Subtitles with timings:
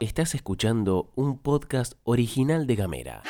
[0.00, 3.22] Estás escuchando un podcast original de Gamera.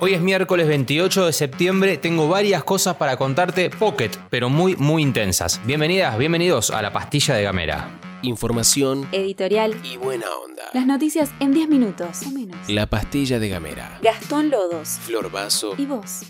[0.00, 5.02] Hoy es miércoles 28 de septiembre, tengo varias cosas para contarte pocket, pero muy muy
[5.02, 5.60] intensas.
[5.66, 8.09] Bienvenidas, bienvenidos a la pastilla de Gamera.
[8.22, 9.74] Información Editorial.
[9.84, 10.64] y buena onda.
[10.72, 12.56] Las noticias en 10 minutos o menos.
[12.68, 13.98] La pastilla de Gamera.
[14.02, 14.98] Gastón Lodos.
[15.02, 15.74] Flor Vaso.
[15.78, 16.22] ¿Y vos?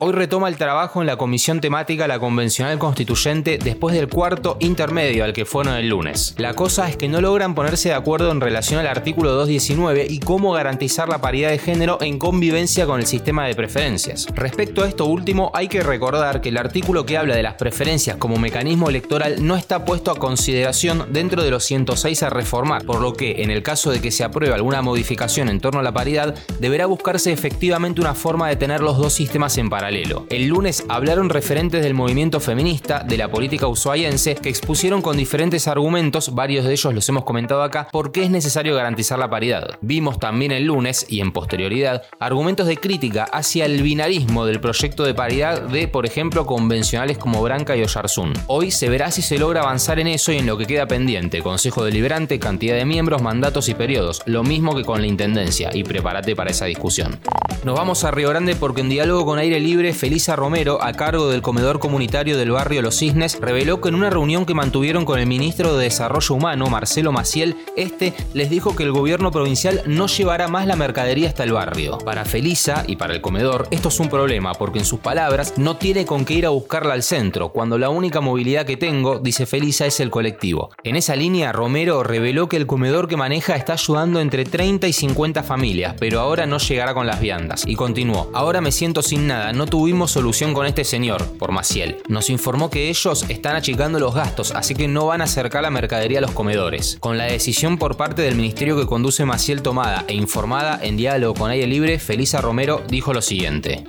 [0.00, 5.24] Hoy retoma el trabajo en la comisión temática la convencional constituyente después del cuarto intermedio
[5.24, 6.36] al que fueron el lunes.
[6.38, 10.20] La cosa es que no logran ponerse de acuerdo en relación al artículo 219 y
[10.20, 14.28] cómo garantizar la paridad de género en convivencia con el sistema de preferencias.
[14.36, 18.18] Respecto a esto último, hay que recordar que el artículo que habla de las preferencias
[18.18, 23.00] como mecanismo electoral no está puesto a consideración dentro de los 106 a reformar, por
[23.00, 25.90] lo que en el caso de que se apruebe alguna modificación en torno a la
[25.90, 29.87] paridad, deberá buscarse efectivamente una forma de tener los dos sistemas en paralelo.
[29.88, 35.66] El lunes hablaron referentes del movimiento feminista, de la política ushuaiense, que expusieron con diferentes
[35.66, 39.78] argumentos, varios de ellos los hemos comentado acá, por qué es necesario garantizar la paridad.
[39.80, 45.04] Vimos también el lunes, y en posterioridad, argumentos de crítica hacia el binarismo del proyecto
[45.04, 48.34] de paridad de, por ejemplo, convencionales como Branca y Oyarzún.
[48.46, 51.40] Hoy se verá si se logra avanzar en eso y en lo que queda pendiente,
[51.40, 55.82] Consejo Deliberante, cantidad de miembros, mandatos y periodos, lo mismo que con la Intendencia, y
[55.82, 57.18] prepárate para esa discusión.
[57.64, 61.28] Nos vamos a Río Grande porque en diálogo con aire libre, Felisa Romero, a cargo
[61.28, 65.18] del comedor comunitario del barrio Los Cisnes, reveló que en una reunión que mantuvieron con
[65.18, 70.08] el ministro de Desarrollo Humano, Marcelo Maciel, este les dijo que el gobierno provincial no
[70.08, 71.98] llevará más la mercadería hasta el barrio.
[71.98, 75.76] Para Felisa y para el comedor, esto es un problema porque en sus palabras no
[75.76, 79.46] tiene con qué ir a buscarla al centro, cuando la única movilidad que tengo, dice
[79.46, 80.70] Felisa, es el colectivo.
[80.82, 84.92] En esa línea, Romero reveló que el comedor que maneja está ayudando entre 30 y
[84.92, 87.64] 50 familias, pero ahora no llegará con las viandas.
[87.66, 91.98] Y continuó, ahora me siento sin nada, no tuvimos solución con este señor, por Maciel.
[92.08, 95.70] Nos informó que ellos están achicando los gastos, así que no van a acercar la
[95.70, 96.96] mercadería a los comedores.
[97.00, 101.34] Con la decisión por parte del ministerio que conduce Maciel tomada e informada en diálogo
[101.34, 103.84] con aire libre, Felisa Romero dijo lo siguiente.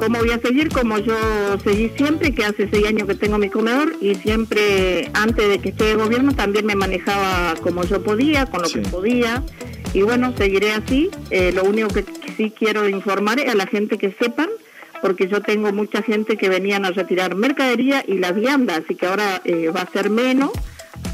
[0.00, 0.68] ¿Cómo voy a seguir?
[0.68, 1.14] Como yo
[1.62, 5.70] seguí siempre, que hace seis años que tengo mi comedor y siempre antes de que
[5.70, 9.42] esté de gobierno también me manejaba como yo podía, con lo que podía.
[9.94, 11.10] Y bueno, seguiré así.
[11.30, 12.04] Eh, lo único que
[12.36, 14.48] sí quiero informar es a la gente que sepan,
[15.00, 19.06] porque yo tengo mucha gente que venían a retirar mercadería y la vianda, así que
[19.06, 20.52] ahora eh, va a ser menos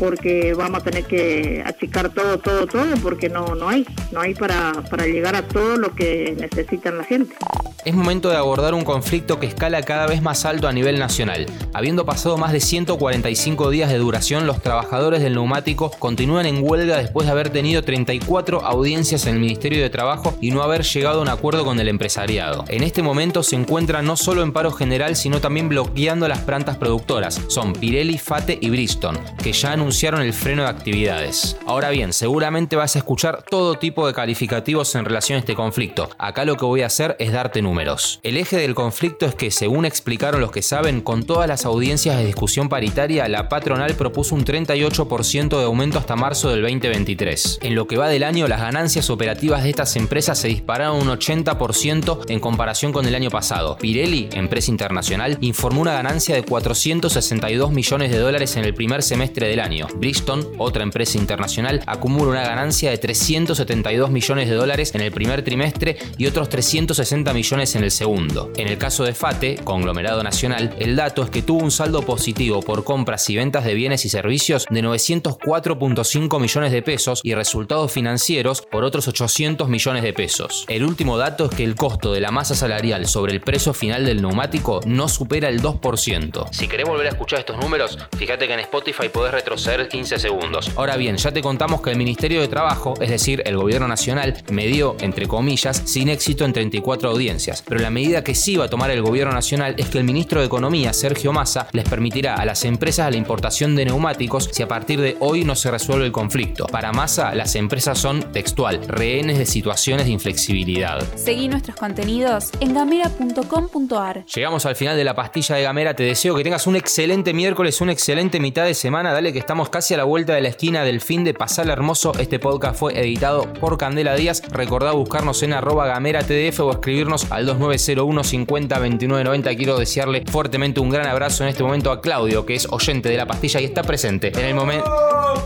[0.02, 4.34] porque vamos a tener que achicar todo, todo, todo, porque no, no hay, no hay
[4.34, 7.36] para, para llegar a todo lo que necesitan la gente.
[7.84, 11.46] Es momento de abordar un conflicto que escala cada vez más alto a nivel nacional.
[11.72, 16.96] Habiendo pasado más de 145 días de duración, los trabajadores del neumático continúan en huelga
[16.96, 21.20] después de haber tenido 34 audiencias en el Ministerio de Trabajo y no haber llegado
[21.20, 22.64] a un acuerdo con el empresariado.
[22.68, 26.76] En este momento se encuentran no solo en paro general, sino también bloqueando las plantas
[26.76, 27.40] productoras.
[27.48, 31.56] Son Pirelli, Fate y Bridgestone, que ya anunciaron el freno de actividades.
[31.66, 36.08] Ahora bien, seguramente vas a escuchar todo tipo de calificativos en relación a este conflicto.
[36.18, 38.18] Acá lo que voy a hacer es darte números.
[38.22, 42.16] El eje del conflicto es que, según explicaron los que saben, con todas las audiencias
[42.16, 47.58] de discusión paritaria, la patronal propuso un 38% de aumento hasta marzo del 2023.
[47.62, 51.08] En lo que va del año, las ganancias operativas de estas empresas se dispararon un
[51.08, 53.76] 80% en comparación con el año pasado.
[53.78, 59.48] Pirelli, empresa internacional, informó una ganancia de 462 millones de dólares en el primer semestre
[59.48, 59.81] del año.
[59.94, 65.42] Bridgestone, otra empresa internacional, acumula una ganancia de 372 millones de dólares en el primer
[65.42, 68.52] trimestre y otros 360 millones en el segundo.
[68.56, 72.60] En el caso de FATE, conglomerado nacional, el dato es que tuvo un saldo positivo
[72.60, 77.92] por compras y ventas de bienes y servicios de 904.5 millones de pesos y resultados
[77.92, 80.64] financieros por otros 800 millones de pesos.
[80.68, 84.04] El último dato es que el costo de la masa salarial sobre el precio final
[84.04, 86.48] del neumático no supera el 2%.
[86.50, 90.70] Si querés volver a escuchar estos números, fíjate que en Spotify podés retroceder 15 segundos.
[90.76, 94.34] Ahora bien, ya te contamos que el Ministerio de Trabajo, es decir, el gobierno nacional,
[94.50, 97.62] medió, entre comillas, sin éxito en 34 audiencias.
[97.66, 100.40] Pero la medida que sí va a tomar el gobierno nacional es que el ministro
[100.40, 104.68] de Economía, Sergio Massa, les permitirá a las empresas la importación de neumáticos si a
[104.68, 106.66] partir de hoy no se resuelve el conflicto.
[106.66, 111.06] Para Massa, las empresas son, textual, rehenes de situaciones de inflexibilidad.
[111.14, 114.24] Seguí nuestros contenidos en gamera.com.ar.
[114.26, 115.94] Llegamos al final de la pastilla de Gamera.
[115.94, 119.12] Te deseo que tengas un excelente miércoles, una excelente mitad de semana.
[119.12, 122.14] Dale que estamos casi a la vuelta de la esquina del fin de Pasar Hermoso.
[122.18, 124.40] Este podcast fue editado por Candela Díaz.
[124.50, 129.54] Recordá buscarnos en arroba gamera tdf o escribirnos al 2901 50 29 90.
[129.54, 133.18] Quiero desearle fuertemente un gran abrazo en este momento a Claudio, que es oyente de
[133.18, 134.90] la pastilla y está presente en el momento.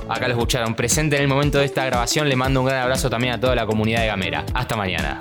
[0.09, 2.29] Acá lo escucharon, presente en el momento de esta grabación.
[2.29, 4.47] Le mando un gran abrazo también a toda la comunidad de Gamera.
[4.55, 5.21] Hasta mañana.